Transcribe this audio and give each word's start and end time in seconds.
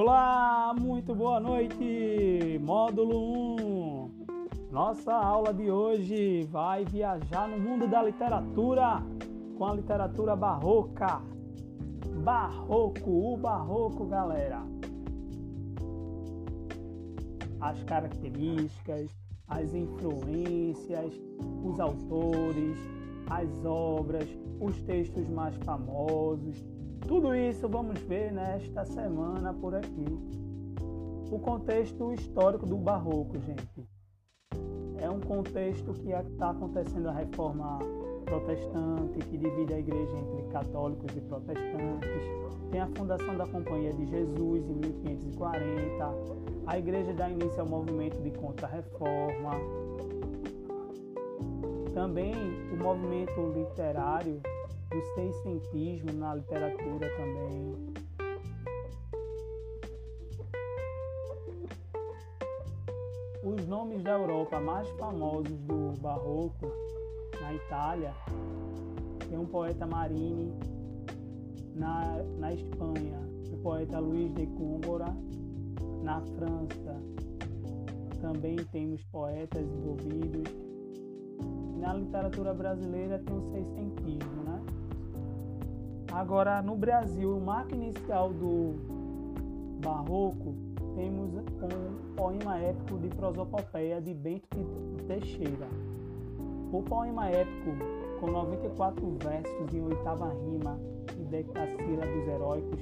Olá, 0.00 0.72
muito 0.80 1.12
boa 1.12 1.40
noite! 1.40 2.56
Módulo 2.62 3.56
1. 3.56 4.10
Nossa 4.70 5.12
aula 5.12 5.52
de 5.52 5.68
hoje 5.72 6.44
vai 6.44 6.84
viajar 6.84 7.48
no 7.48 7.58
mundo 7.58 7.88
da 7.88 8.04
literatura 8.04 9.02
com 9.56 9.64
a 9.66 9.74
literatura 9.74 10.36
barroca. 10.36 11.20
Barroco, 12.22 13.10
o 13.10 13.36
barroco, 13.38 14.06
galera. 14.06 14.62
As 17.60 17.82
características, 17.82 19.10
as 19.48 19.74
influências, 19.74 21.12
os 21.64 21.80
autores, 21.80 22.78
as 23.28 23.64
obras, 23.64 24.28
os 24.60 24.80
textos 24.82 25.28
mais 25.28 25.56
famosos, 25.64 26.64
tudo 27.08 27.34
isso 27.34 27.66
vamos 27.66 27.98
ver 28.00 28.30
nesta 28.30 28.84
semana 28.84 29.54
por 29.54 29.74
aqui. 29.74 30.04
O 31.32 31.38
contexto 31.38 32.12
histórico 32.12 32.66
do 32.66 32.76
Barroco, 32.76 33.38
gente. 33.40 33.88
É 35.00 35.08
um 35.08 35.18
contexto 35.18 35.94
que 35.94 36.10
está 36.10 36.50
acontecendo 36.50 37.08
a 37.08 37.12
reforma 37.12 37.78
protestante, 38.26 39.20
que 39.20 39.38
divide 39.38 39.72
a 39.72 39.78
igreja 39.78 40.18
entre 40.18 40.42
católicos 40.52 41.16
e 41.16 41.20
protestantes. 41.22 42.28
Tem 42.70 42.80
a 42.80 42.88
fundação 42.88 43.34
da 43.38 43.46
Companhia 43.46 43.92
de 43.94 44.06
Jesus 44.06 44.68
em 44.68 44.74
1540. 44.74 46.14
A 46.66 46.78
igreja 46.78 47.14
dá 47.14 47.30
início 47.30 47.60
ao 47.60 47.66
movimento 47.66 48.20
de 48.20 48.30
contra-reforma. 48.32 49.52
Também 51.94 52.34
o 52.70 52.76
movimento 52.76 53.40
literário 53.54 54.42
do 54.90 55.02
seiscentismo 55.14 56.12
na 56.12 56.34
literatura 56.34 57.08
também. 57.16 57.74
Os 63.44 63.66
nomes 63.66 64.02
da 64.02 64.12
Europa 64.12 64.60
mais 64.60 64.88
famosos 64.90 65.58
do 65.60 65.92
Barroco, 66.00 66.70
na 67.40 67.54
Itália, 67.54 68.14
tem 69.28 69.38
um 69.38 69.46
poeta 69.46 69.86
Marini, 69.86 70.52
na, 71.74 72.22
na 72.38 72.52
Espanha, 72.52 73.20
o 73.52 73.56
poeta 73.58 73.98
Luís 73.98 74.34
de 74.34 74.46
Góngora, 74.46 75.14
na 76.02 76.20
França, 76.20 77.00
também 78.20 78.56
temos 78.72 79.02
poetas 79.04 79.62
envolvidos. 79.62 80.52
Na 81.78 81.94
literatura 81.94 82.52
brasileira 82.52 83.18
tem 83.20 83.36
o 83.36 83.50
seiscentismo? 83.52 84.27
Agora, 86.18 86.60
no 86.60 86.74
Brasil, 86.74 87.36
o 87.36 87.40
marco 87.40 87.76
inicial 87.76 88.32
do 88.32 88.74
Barroco, 89.80 90.52
temos 90.96 91.32
um 91.32 92.14
poema 92.16 92.58
épico 92.58 92.98
de 92.98 93.08
prosopopeia 93.10 94.00
de 94.00 94.14
Bento 94.14 94.58
de 94.96 95.04
Teixeira. 95.04 95.68
O 96.72 96.82
poema 96.82 97.30
épico, 97.30 97.70
com 98.18 98.32
94 98.32 99.16
versos 99.22 99.72
em 99.72 99.80
oitava 99.80 100.30
rima 100.30 100.76
e 101.16 101.24
decassílabos 101.24 102.26
heróicos, 102.26 102.80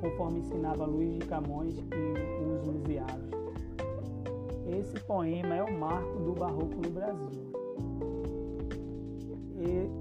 conforme 0.00 0.38
ensinava 0.38 0.86
Luiz 0.86 1.18
de 1.18 1.26
Camões 1.26 1.76
e 1.76 2.42
os 2.42 2.66
Lusiados. 2.66 3.36
Esse 4.66 4.98
poema 5.00 5.56
é 5.56 5.62
o 5.62 5.78
marco 5.78 6.20
do 6.20 6.32
Barroco 6.32 6.74
no 6.82 6.88
Brasil 6.88 7.55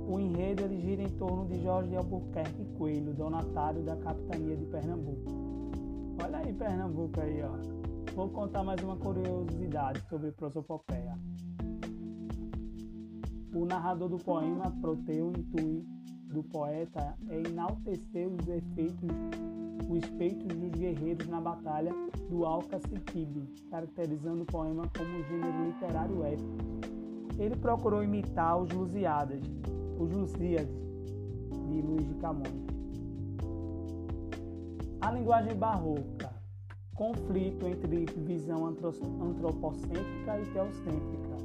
o 0.08 0.20
enredo 0.20 0.64
ele 0.64 0.80
gira 0.80 1.02
em 1.02 1.10
torno 1.10 1.46
de 1.48 1.62
Jorge 1.62 1.90
de 1.90 1.96
Albuquerque 1.96 2.66
Coelho, 2.78 3.14
donatário 3.14 3.84
da 3.84 3.96
capitania 3.96 4.56
de 4.56 4.66
Pernambuco. 4.66 5.32
Olha 6.24 6.38
aí 6.38 6.54
Pernambuco 6.54 7.20
aí, 7.20 7.42
ó. 7.44 8.14
Vou 8.14 8.30
contar 8.30 8.64
mais 8.64 8.82
uma 8.82 8.96
curiosidade 8.96 10.02
sobre 10.08 10.32
prosopopeia. 10.32 11.18
O 13.54 13.66
narrador 13.66 14.10
do 14.10 14.18
poema 14.18 14.72
Proteu 14.82 15.32
intui 15.32 15.86
do 16.32 16.44
poeta 16.44 17.16
é 17.30 17.40
enaltecer 17.40 18.28
os 18.28 18.48
efeitos, 18.48 19.10
os 19.90 20.06
feitos 20.18 20.48
dos 20.48 20.72
guerreiros 20.72 21.28
na 21.28 21.40
batalha 21.40 21.92
do 22.30 22.46
Alcacequibe, 22.46 23.48
caracterizando 23.70 24.44
o 24.44 24.46
poema 24.46 24.84
como 24.98 25.10
um 25.10 25.24
gênero 25.24 25.66
literário 25.66 26.24
épico 26.24 26.95
ele 27.38 27.56
procurou 27.56 28.04
imitar 28.04 28.58
os 28.58 28.70
Lusíadas, 28.72 29.42
os 30.00 30.12
Lusíadas 30.12 30.68
de 31.70 31.82
Luís 31.82 32.08
de 32.08 32.14
Camões. 32.16 32.66
A 35.02 35.12
linguagem 35.12 35.56
barroca, 35.56 36.34
conflito 36.96 37.68
entre 37.68 38.06
visão 38.22 38.66
antropocêntrica 38.66 40.40
e 40.40 40.46
teocêntrica. 40.54 41.36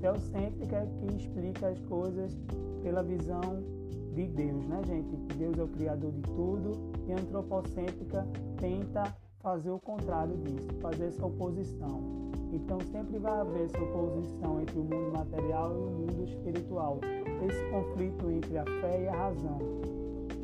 Teocêntrica 0.00 0.76
é 0.76 0.86
que 0.86 1.16
explica 1.16 1.68
as 1.68 1.78
coisas 1.82 2.36
pela 2.82 3.02
visão 3.02 3.62
de 4.14 4.26
Deus, 4.26 4.66
né, 4.66 4.80
gente? 4.86 5.14
Deus 5.36 5.58
é 5.58 5.62
o 5.62 5.68
criador 5.68 6.10
de 6.12 6.22
tudo 6.22 6.72
e 7.06 7.12
antropocêntrica 7.12 8.26
tenta 8.56 9.14
fazer 9.40 9.70
o 9.70 9.78
contrário 9.78 10.36
disso, 10.38 10.68
fazer 10.80 11.06
essa 11.06 11.24
oposição. 11.24 12.29
Então 12.52 12.78
sempre 12.92 13.18
vai 13.18 13.40
haver 13.40 13.64
essa 13.64 13.80
oposição 13.82 14.60
entre 14.60 14.78
o 14.78 14.82
mundo 14.82 15.12
material 15.12 15.72
e 15.72 15.78
o 15.78 15.90
mundo 15.90 16.24
espiritual, 16.24 16.98
esse 17.48 17.70
conflito 17.70 18.30
entre 18.30 18.58
a 18.58 18.64
fé 18.64 19.02
e 19.02 19.08
a 19.08 19.12
razão. 19.12 19.58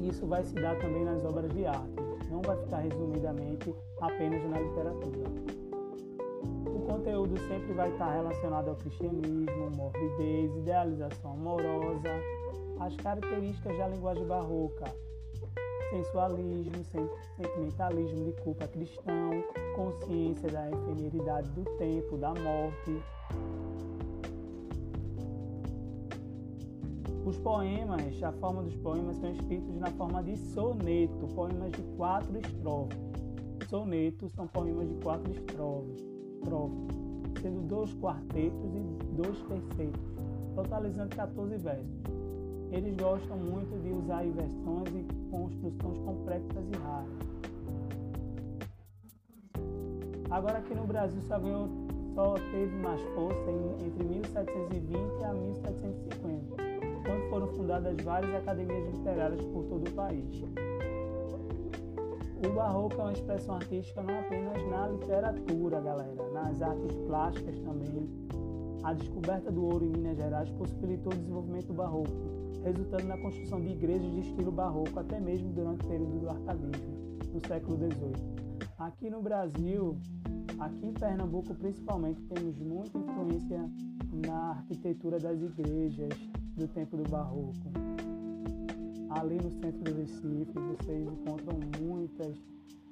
Isso 0.01 0.27
vai 0.27 0.45
se 0.45 0.55
dar 0.55 0.79
também 0.79 1.05
nas 1.05 1.25
obras 1.25 1.51
de 1.53 1.67
arte, 1.67 1.91
não 2.31 2.43
vai 2.43 2.57
ficar 2.59 2.79
resumidamente 2.79 3.75
apenas 4.01 4.49
na 4.49 4.61
literatura. 4.61 5.31
O 6.67 6.81
conteúdo 6.87 7.37
sempre 7.49 7.73
vai 7.73 7.91
estar 7.91 8.13
relacionado 8.13 8.69
ao 8.69 8.77
cristianismo, 8.77 9.71
morbidez, 9.75 10.55
idealização 10.57 11.33
amorosa, 11.33 12.11
as 12.79 12.95
características 12.97 13.77
da 13.79 13.89
linguagem 13.89 14.27
barroca, 14.27 14.85
sensualismo, 15.91 16.85
sentimentalismo 17.37 18.25
de 18.25 18.33
culpa 18.43 18.67
cristão, 18.69 19.31
consciência 19.75 20.49
da 20.51 20.71
efemeridade 20.71 21.49
do 21.51 21.65
tempo, 21.77 22.17
da 22.17 22.31
morte. 22.31 23.03
Os 27.25 27.37
poemas, 27.39 28.23
a 28.23 28.33
forma 28.33 28.63
dos 28.63 28.77
poemas 28.77 29.17
são 29.17 29.31
escritos 29.33 29.77
na 29.79 29.91
forma 29.93 30.23
de 30.23 30.37
soneto, 30.37 31.27
poemas 31.35 31.73
de 31.73 31.83
quatro 31.97 32.39
estrofes. 32.39 32.99
Sonetos 33.69 34.33
são 34.33 34.47
poemas 34.47 34.89
de 34.89 34.95
quatro 35.03 35.33
estrofes, 35.33 36.05
estrofes 36.41 37.07
sendo 37.41 37.61
dois 37.63 37.93
quartetos 37.95 38.75
e 38.75 38.81
dois 39.15 39.41
terceiros, 39.43 40.01
totalizando 40.55 41.15
14 41.15 41.57
versos. 41.59 42.26
Eles 42.73 42.97
gostam 42.97 43.37
muito 43.37 43.81
de 43.83 43.91
usar 43.91 44.25
inversões 44.25 44.89
e 44.95 45.31
construções 45.31 45.99
complexas 46.05 46.65
e 46.73 46.77
raras. 46.79 47.27
Agora 50.31 50.59
aqui 50.59 50.75
no 50.75 50.85
Brasil 50.87 51.23
só, 51.23 51.39
ganhou, 51.39 51.69
só 52.15 52.35
teve 52.35 52.75
mais 52.77 53.01
força 53.15 53.51
em, 53.51 53.87
entre 53.87 54.05
1720 54.05 55.25
a 55.25 55.33
1750, 55.33 56.57
quando 57.07 57.31
foram 57.31 57.47
fundadas 57.49 57.97
várias 58.03 58.35
academias 58.35 58.93
literárias 58.93 59.45
por 59.47 59.65
todo 59.65 59.89
o 59.89 59.93
país. 59.93 60.43
O 62.45 62.53
barroco 62.53 63.01
é 63.01 63.05
uma 63.05 63.13
expressão 63.13 63.55
artística 63.55 64.03
não 64.03 64.19
apenas 64.19 64.67
na 64.69 64.89
literatura, 64.89 65.81
galera, 65.81 66.31
nas 66.33 66.61
artes 66.61 66.95
plásticas 67.07 67.59
também. 67.61 68.09
A 68.83 68.93
descoberta 68.93 69.51
do 69.51 69.65
ouro 69.65 69.85
em 69.85 69.89
Minas 69.89 70.17
Gerais 70.17 70.51
possibilitou 70.51 71.13
o 71.13 71.17
desenvolvimento 71.17 71.69
do 71.69 71.75
barroco, 71.75 72.13
resultando 72.63 73.05
na 73.05 73.17
construção 73.19 73.61
de 73.61 73.69
igrejas 73.69 74.11
de 74.13 74.21
estilo 74.21 74.51
barroco 74.51 74.99
até 74.99 75.21
mesmo 75.21 75.53
durante 75.53 75.85
o 75.85 75.89
período 75.89 76.21
do 76.21 76.31
arcadismo, 76.31 77.19
no 77.33 77.47
século 77.47 77.77
XVIII. 77.77 78.37
Aqui 78.79 79.11
no 79.11 79.23
Brasil, 79.23 79.97
aqui 80.59 80.87
em 80.87 80.93
Pernambuco 80.93 81.55
principalmente, 81.55 82.21
temos 82.23 82.57
muita 82.59 82.99
influência 82.99 83.71
na 84.27 84.51
arquitetura 84.51 85.19
das 85.19 85.41
igrejas 85.41 86.13
do 86.57 86.67
tempo 86.69 86.97
do 86.97 87.09
barroco. 87.09 87.55
Ali 89.11 89.37
no 89.37 89.51
centro 89.63 89.83
do 89.85 89.95
Recife, 89.95 90.53
vocês 90.53 91.07
encontram 91.07 91.59
muitas, 91.81 92.37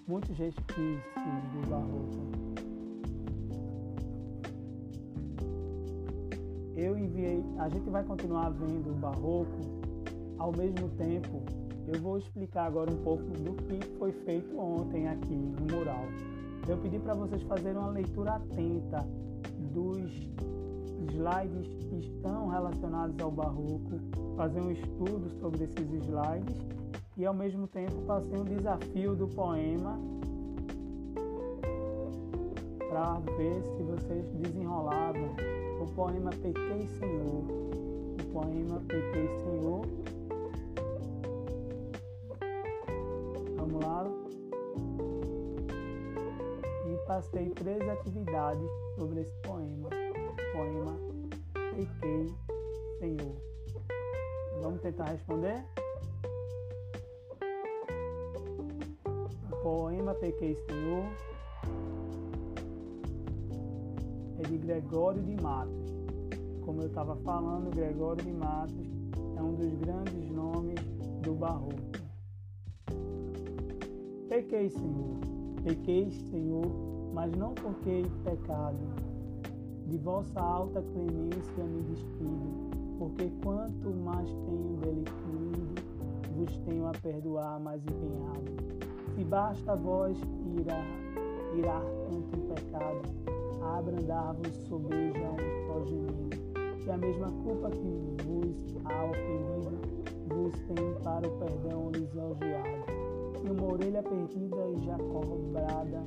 muitos 0.06 0.37
resquícios 0.37 1.02
do 1.52 1.69
barroco. 1.69 2.74
Eu 6.84 6.98
enviei, 6.98 7.42
a 7.58 7.69
gente 7.69 7.88
vai 7.88 8.04
continuar 8.04 8.50
vendo 8.50 8.90
o 8.90 8.94
barroco, 8.94 9.58
ao 10.38 10.52
mesmo 10.52 10.88
tempo 10.90 11.42
eu 11.86 12.00
vou 12.00 12.19
explicar 12.19 12.66
agora 12.66 12.90
um 12.90 13.02
pouco 13.02 13.25
do 13.25 13.54
que 13.54 13.86
foi 13.98 14.12
feito 14.12 14.58
ontem 14.58 15.08
aqui 15.08 15.34
no 15.34 15.76
mural. 15.76 16.04
Eu 16.66 16.78
pedi 16.78 16.98
para 16.98 17.14
vocês 17.14 17.42
fazerem 17.42 17.78
uma 17.78 17.90
leitura 17.90 18.34
atenta 18.34 19.06
dos 19.72 20.10
slides 21.10 21.69
que 21.88 21.96
estão 21.96 22.48
relacionados 22.48 23.19
ao 23.20 23.30
barroco, 23.30 24.00
fazer 24.37 24.60
um 24.60 24.70
estudo 24.70 25.30
sobre 25.40 25.64
esses 25.64 25.92
slides 26.04 26.56
e 27.16 27.26
ao 27.26 27.34
mesmo 27.34 27.66
tempo 27.66 27.94
passei 28.06 28.38
um 28.38 28.44
desafio 28.44 29.14
do 29.14 29.28
poema 29.28 29.98
para 32.88 33.19
ver 33.37 33.62
se 33.76 33.82
vocês 33.82 34.30
desenrolavam 34.34 35.34
o 35.84 35.86
poema 35.88 36.31
Pequei 36.31 36.88
Senhor. 36.98 37.44
O 37.44 38.32
poema 38.32 38.81
Pequei 38.88 39.28
Senhor. 39.38 39.82
Vamos 43.56 43.84
lá. 43.84 44.06
E 46.86 47.06
passei 47.06 47.50
três 47.50 47.86
atividades 47.86 48.70
sobre 48.96 49.20
esse 49.20 49.36
poema. 49.42 49.88
O 49.88 50.56
poema 50.56 50.96
Pequei 51.52 52.34
Senhor. 52.98 53.37
Vamos 54.62 54.80
tentar 54.80 55.10
responder? 55.10 55.62
O 59.52 59.56
poema 59.62 60.14
Pequei 60.14 60.54
Senhor 60.54 61.33
de 64.44 64.58
Gregório 64.58 65.23
de 65.23 65.41
Matos. 65.43 65.94
Como 66.64 66.82
eu 66.82 66.87
estava 66.87 67.17
falando, 67.17 67.75
Gregório 67.75 68.25
de 68.25 68.32
Matos 68.32 68.87
é 69.37 69.43
um 69.43 69.55
dos 69.55 69.75
grandes 69.75 70.31
nomes 70.31 70.81
do 71.23 71.35
barroco. 71.35 71.75
Pequei, 74.29 74.69
Senhor, 74.70 75.17
pequei, 75.62 76.11
Senhor, 76.11 76.67
mas 77.12 77.32
não 77.32 77.55
porque 77.55 78.02
pecado. 78.25 78.79
De 79.87 79.99
vossa 79.99 80.41
alta 80.41 80.82
clemência 80.82 81.64
me 81.64 81.82
despido, 81.82 82.70
porque 82.99 83.31
quanto 83.43 83.90
mais 83.90 84.29
tenho 84.29 84.76
delinquido, 84.81 85.75
vos 86.37 86.56
tenho 86.67 86.87
a 86.87 86.93
perdoar 86.93 87.61
mais 87.61 87.82
empenhado. 87.85 88.85
Se 89.14 89.25
basta 89.25 89.76
vós 89.76 90.19
irar, 90.58 90.87
irar 91.56 91.85
tanto 92.11 92.37
em 92.37 92.55
pecado, 92.55 93.33
a 93.64 93.78
abrandar-vos 93.78 94.55
sobeja 94.69 95.31
um 95.31 95.66
só 95.66 95.84
gemido, 95.87 96.37
que 96.82 96.90
a 96.90 96.96
mesma 96.96 97.31
culpa 97.43 97.70
que 97.70 98.25
vos 98.25 98.76
há 98.84 99.05
ofendido, 99.05 99.78
vos 100.28 100.52
tem 100.66 101.02
para 101.02 101.26
o 101.26 101.38
perdão 101.38 101.90
lisonjeado. 101.90 102.84
E 103.43 103.50
uma 103.50 103.72
orelha 103.72 104.02
perdida 104.02 104.69
e 104.69 104.84
já 104.84 104.96
cobrada, 104.99 106.02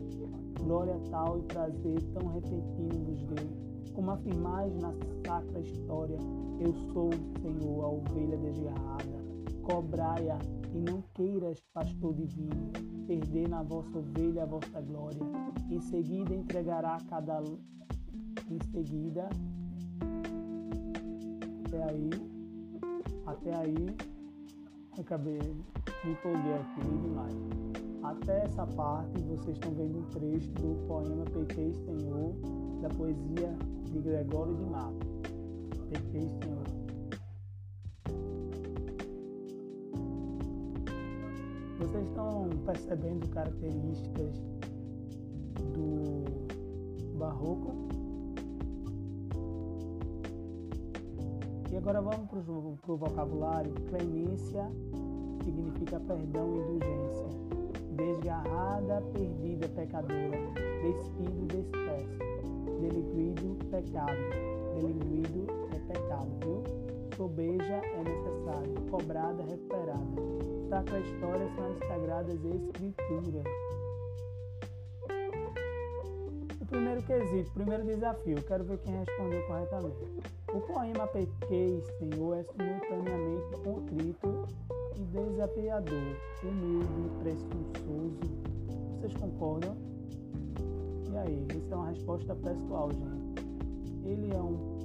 glória 0.64 1.00
tal 1.10 1.40
e 1.40 1.42
prazer 1.44 2.02
tão 2.14 2.28
repentino 2.34 3.06
vos 3.06 3.24
deu, 3.24 3.48
como 3.94 4.12
afirmais 4.12 4.76
na 4.78 4.94
sacra 5.26 5.60
história, 5.60 6.18
eu 6.60 6.74
sou, 6.94 7.10
Senhor, 7.42 7.84
a 7.84 7.88
ovelha 7.90 8.38
desgarrada. 8.38 9.17
Cobrai-a 9.68 10.40
e 10.74 10.80
não 10.80 11.04
queiras, 11.14 11.60
pastor 11.74 12.14
divino, 12.14 12.72
perder 13.06 13.50
na 13.50 13.62
vossa 13.64 13.98
ovelha 13.98 14.44
a 14.44 14.46
vossa 14.46 14.80
glória. 14.80 15.20
Em 15.70 15.82
seguida 15.82 16.34
entregará 16.34 16.98
cada. 17.10 17.42
Em 18.50 18.60
seguida. 18.72 19.28
Até 21.66 21.84
aí. 21.84 22.10
Até 23.26 23.56
aí. 23.58 23.96
Acabei. 24.98 25.42
Me 26.06 26.12
empolguei 26.14 26.54
aqui 26.54 26.82
demais. 27.02 27.36
Até 28.04 28.46
essa 28.46 28.66
parte 28.68 29.20
vocês 29.24 29.58
estão 29.58 29.74
vendo 29.74 30.00
um 30.00 30.04
trecho 30.04 30.50
do 30.52 30.88
poema 30.88 31.26
Pequei 31.26 31.74
Senhor, 31.74 32.34
da 32.82 32.88
poesia 32.88 33.54
de 33.84 34.00
Gregório 34.00 34.56
de 34.56 34.64
Matos. 34.64 35.10
Pequei 35.90 36.30
Senhor. 36.42 36.77
Vocês 41.88 42.06
estão 42.06 42.50
percebendo 42.66 43.30
características 43.30 44.36
do 45.74 46.26
barroco? 47.18 47.74
E 51.72 51.78
agora 51.78 52.02
vamos 52.02 52.28
para 52.28 52.92
o 52.92 52.98
vocabulário. 52.98 53.74
Clemência 53.90 54.70
significa 55.46 55.98
perdão 56.02 56.56
e 56.56 56.60
indulgência. 56.60 57.28
Desgarrada, 57.96 59.02
perdida, 59.14 59.70
pecadora. 59.70 60.40
Despido, 60.84 61.46
despece. 61.48 62.18
Delinquido, 62.82 63.66
pecado. 63.72 64.12
Delinquido 64.76 65.48
é 65.74 65.94
pecado, 65.94 66.32
viu? 66.44 66.64
Sobeja 67.16 67.76
é 67.76 68.04
necessário. 68.04 68.76
Cobrada, 68.92 69.42
recuperada 69.44 70.27
Sacra 70.70 71.00
História 71.00 71.50
são 71.56 71.72
as 71.72 71.78
Sagradas 71.80 72.40
Escrituras. 72.44 73.44
O 76.60 76.66
primeiro 76.66 77.02
quesito, 77.04 77.50
o 77.50 77.54
primeiro 77.54 77.86
desafio, 77.86 78.44
quero 78.44 78.64
ver 78.66 78.78
quem 78.80 78.94
respondeu 78.98 79.48
corretamente. 79.48 79.98
O 80.54 80.60
poema 80.60 81.08
Pequei, 81.08 81.82
Senhor, 81.98 82.38
é 82.38 82.44
simultaneamente 82.44 83.58
contrito 83.64 84.46
e 84.98 85.04
desafiador, 85.06 86.18
humilde 86.44 87.10
presunçoso. 87.20 88.20
Vocês 89.00 89.14
concordam? 89.14 89.78
E 91.10 91.18
aí, 91.18 91.48
isso 91.56 91.74
é 91.74 91.76
uma 91.76 91.90
resposta 91.90 92.36
pessoal, 92.36 92.92
gente. 92.92 93.48
Ele 94.06 94.36
é 94.36 94.42
um 94.42 94.78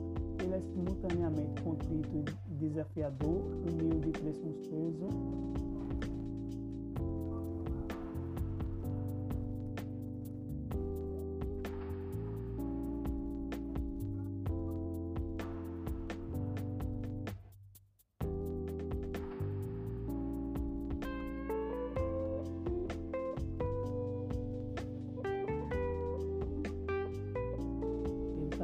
ele 0.43 0.55
é 0.55 0.61
simultaneamente 0.61 1.63
contrito 1.63 2.25
e 2.51 2.55
desafiador, 2.55 3.43
humilde 3.67 4.09
e 4.09 4.13
presunçoso. 4.13 5.72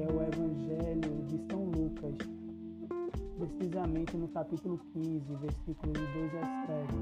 que 0.00 0.04
é 0.04 0.06
o 0.06 0.22
Evangelho 0.22 1.26
de 1.26 1.36
São 1.50 1.64
Lucas, 1.64 2.14
precisamente 3.36 4.16
no 4.16 4.28
capítulo 4.28 4.80
15, 4.94 5.34
versículos 5.34 5.98
2 6.14 6.34
a 6.36 6.66
7, 6.66 6.94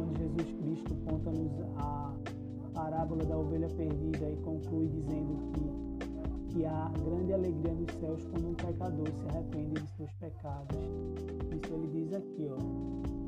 onde 0.00 0.18
Jesus 0.18 0.52
Cristo 0.62 0.94
conta-nos 1.04 1.52
a 1.76 2.14
parábola 2.72 3.24
da 3.26 3.36
ovelha 3.36 3.68
perdida 3.68 4.30
e 4.30 4.36
conclui 4.36 4.88
dizendo 4.88 5.36
que, 5.52 6.54
que 6.54 6.64
há 6.64 6.90
grande 7.04 7.34
alegria 7.34 7.74
nos 7.74 7.92
céus 8.00 8.24
quando 8.24 8.48
um 8.48 8.54
pecador 8.54 9.06
se 9.06 9.28
arrepende 9.28 9.82
de 9.82 9.88
seus 9.90 10.12
pecados. 10.14 10.78
Isso 11.62 11.74
ele 11.74 11.88
diz 11.88 12.14
aqui, 12.14 12.48
ó. 12.50 13.25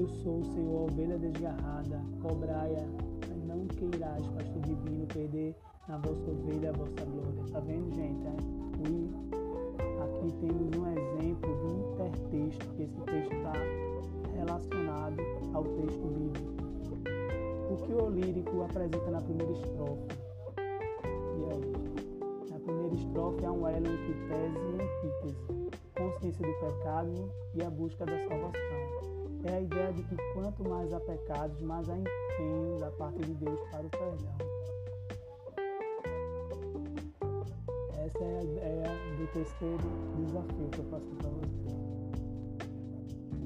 Eu 0.00 0.08
sou 0.08 0.38
o 0.38 0.44
Senhor, 0.54 0.90
ovelha 0.90 1.18
desgarrada, 1.18 2.00
cobraia, 2.22 2.88
não 3.46 3.66
queirás, 3.66 4.26
pastor 4.28 4.62
divino, 4.62 5.06
perder 5.08 5.54
na 5.86 5.98
vossa 5.98 6.30
ovelha 6.30 6.70
a 6.70 6.72
vossa 6.72 7.04
glória. 7.04 7.52
Tá 7.52 7.60
vendo, 7.60 7.94
gente? 7.94 8.26
É? 8.26 8.30
Aqui 10.02 10.32
temos 10.40 10.74
um 10.74 10.86
exemplo 10.90 11.54
de 11.60 11.66
intertexto, 11.74 12.66
que 12.76 12.82
esse 12.84 12.98
texto 13.02 13.34
está 13.34 13.52
relacionado 14.34 15.16
ao 15.52 15.64
texto 15.64 16.06
bíblico. 16.06 16.54
O 17.70 17.76
que 17.76 17.92
o 17.92 18.08
lírico 18.08 18.62
apresenta 18.62 19.10
na 19.10 19.20
primeira 19.20 19.52
estrofe? 19.52 20.08
E 21.36 21.52
aí? 21.52 22.50
Na 22.50 22.58
primeira 22.58 22.94
estrofe 22.94 23.44
há 23.44 23.52
um 23.52 23.68
elo 23.68 23.86
entre 23.86 24.14
tese 24.28 24.56
e 24.56 24.80
antítese, 24.80 25.70
consciência 25.94 26.46
do 26.46 26.54
pecado 26.54 27.30
e 27.54 27.62
a 27.62 27.68
busca 27.68 28.06
da 28.06 28.16
salvação. 28.26 29.09
É 29.44 29.54
a 29.54 29.60
ideia 29.60 29.92
de 29.92 30.02
que 30.02 30.16
quanto 30.34 30.68
mais 30.68 30.92
há 30.92 31.00
pecados, 31.00 31.60
mais 31.62 31.88
há 31.88 31.96
empenho 31.96 32.78
da 32.78 32.90
parte 32.90 33.20
de 33.20 33.34
Deus 33.34 33.58
para 33.70 33.86
o 33.86 33.90
perdão. 33.90 34.34
Essa 38.04 38.24
é 38.24 38.38
a 38.38 38.44
ideia 38.44 38.88
do 39.16 39.26
terceiro 39.32 39.84
desafio 40.16 40.68
que 40.70 40.78
eu 40.78 40.84
faço 40.90 41.06
para 41.16 41.30
você. 41.30 41.70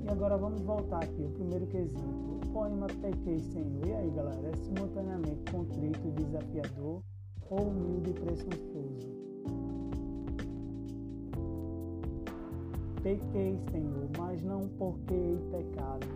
E 0.05 0.09
agora 0.11 0.37
vamos 0.37 0.63
voltar 0.63 1.03
aqui, 1.03 1.23
o 1.23 1.31
primeiro 1.31 1.67
quesito. 1.69 2.03
O 2.03 2.53
poema 2.53 2.87
Pequei, 2.89 3.39
Senhor. 3.41 3.87
E 3.87 3.93
aí, 3.95 4.11
galera? 4.11 4.49
É 4.49 4.57
simultaneamente 4.57 5.53
contrito 5.53 6.01
e 6.09 6.11
desafiador 6.11 7.03
ou 7.51 7.61
humilde 7.61 8.11
e 8.11 8.15
presunçoso? 8.15 9.25
Pequei, 13.05 13.61
Senhor, 13.71 14.09
mas 14.17 14.43
não 14.43 14.67
porque 14.79 15.37
pecado. 15.51 16.07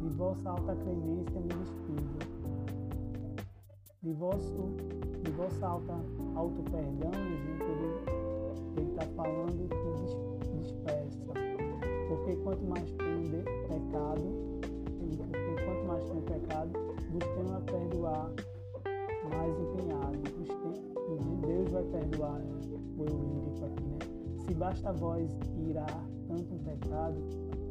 De 0.00 0.08
vossa 0.10 0.50
alta 0.50 0.76
clemência 0.76 1.40
me 1.40 1.48
despido. 1.48 2.18
De, 4.00 4.12
vosso, 4.12 4.76
de 5.24 5.30
vossa 5.32 5.66
alta 5.66 5.94
auto 6.36 6.62
perdão, 6.70 7.10
gente, 7.10 7.64
ele 8.76 8.90
está 8.90 9.04
falando 9.16 9.68
que 9.68 10.58
dispersa 10.60 11.18
porque 12.08 12.36
quanto 12.36 12.64
mais 12.66 12.88
tem 12.92 13.30
pecado, 13.66 14.22
porque 15.08 15.64
quanto 15.64 15.86
mais 15.88 16.04
tem 16.04 16.20
pecado, 16.22 16.70
busquemos 17.10 17.52
a 17.52 17.60
perdoar 17.62 18.30
mais 19.28 19.58
empenhado. 19.58 20.18
Deus 21.44 21.68
vai 21.70 21.82
perdoar 21.82 22.40
o 22.40 23.04
eu 23.04 23.06
lírico 23.06 23.64
aqui, 23.64 23.82
né? 23.82 23.97
Se 24.48 24.54
basta 24.54 24.90
vós 24.94 25.30
irar 25.68 26.08
tanto 26.26 26.54
um 26.54 26.58
pecado, 26.60 27.22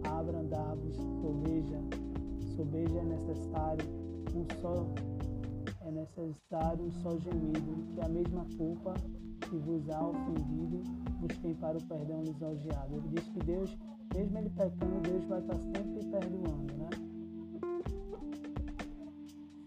abrandar-vos, 0.03 0.95
sobeja. 0.95 1.79
Sobeja 2.55 2.99
é 2.99 3.03
necessário 3.03 3.83
um 4.35 4.45
só 4.61 4.85
é 5.81 5.89
necessário 5.89 6.85
um 6.85 6.91
só 7.01 7.17
gemido, 7.17 7.83
que 7.95 7.99
a 7.99 8.07
mesma 8.07 8.45
culpa 8.55 8.93
que 9.49 9.57
vos 9.57 9.89
há 9.89 10.07
ofendido, 10.07 10.83
busquem 11.19 11.55
para 11.55 11.79
o 11.79 11.83
perdão 11.83 12.21
lisonjeado. 12.21 12.93
Ele 12.93 13.07
diz 13.07 13.27
que 13.27 13.39
Deus 13.39 13.75
mesmo 14.13 14.37
ele 14.37 14.49
pecando, 14.51 15.01
Deus 15.01 15.25
vai 15.25 15.39
estar 15.39 15.55
sempre 15.55 16.05
perdoando, 16.11 16.73
né? 16.77 17.16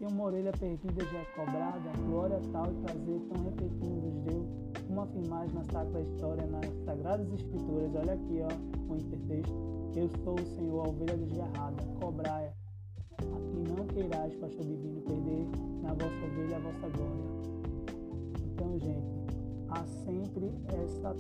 Se 0.00 0.07
uma 0.07 0.25
orelha 0.25 0.50
perdida 0.52 1.04
já 1.04 1.19
é 1.19 1.25
cobrada, 1.37 1.92
glória 2.09 2.40
tal 2.52 2.64
e 2.73 2.75
prazer 2.76 3.21
tão 3.28 3.45
repetindo 3.45 4.00
vos 4.00 4.21
deu, 4.23 4.47
como 4.87 5.02
afirmais 5.02 5.52
na 5.52 5.62
sacra 5.64 6.00
história, 6.00 6.47
nas 6.47 6.64
sagradas 6.87 7.30
escrituras, 7.30 7.95
olha 7.95 8.14
aqui, 8.14 8.40
ó, 8.40 8.90
o 8.90 8.97
intertexto, 8.97 9.52
eu 9.95 10.09
sou 10.25 10.37
o 10.37 10.47
Senhor, 10.57 10.87
a 10.87 10.88
ovelha 10.88 11.19
desgarrada, 11.19 11.85
cobrai, 12.00 12.50
e 13.21 13.69
não 13.69 13.87
queirais, 13.88 14.35
pastor 14.37 14.64
divino, 14.64 15.02
perder 15.02 15.47
na 15.83 15.92
vossa 15.92 16.25
ovelha 16.25 16.57
a 16.57 16.61
vossa 16.61 16.88
glória. 16.97 17.25
Então, 18.54 18.78
gente, 18.78 19.12
há 19.69 19.85
sempre 20.07 20.50
essa 20.83 21.14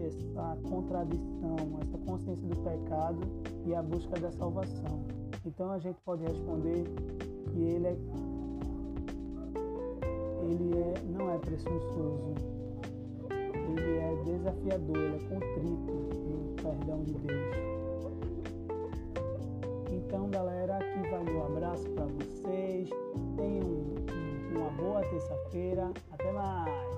essa 0.00 0.56
contradição, 0.66 1.56
essa 1.82 1.98
consciência 2.06 2.46
do 2.46 2.56
pecado 2.56 3.20
e 3.66 3.74
a 3.74 3.82
busca 3.82 4.18
da 4.18 4.30
salvação. 4.30 5.04
Então 5.44 5.70
a 5.70 5.78
gente 5.78 6.00
pode 6.02 6.22
responder 6.22 6.84
ele 7.62 7.86
é 7.86 7.96
ele 10.42 10.78
é, 10.78 10.94
não 11.18 11.30
é 11.30 11.38
presunçoso, 11.38 12.34
ele 13.30 13.98
é 13.98 14.22
desafiador, 14.24 14.96
ele 14.96 15.16
é 15.16 15.28
contrito 15.28 15.92
no 15.92 16.54
perdão 16.62 17.02
de 17.04 17.12
Deus. 17.12 17.78
Então, 19.90 20.30
galera, 20.30 20.76
aqui 20.76 21.10
vai 21.10 21.24
meu 21.24 21.44
abraço 21.44 21.88
para 21.90 22.06
vocês. 22.06 22.88
Tenham 23.36 23.84
uma 24.54 24.70
boa 24.70 25.02
terça-feira. 25.02 25.90
Até 26.12 26.32
mais! 26.32 26.97